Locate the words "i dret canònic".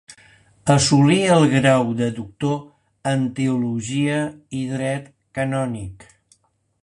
4.61-6.11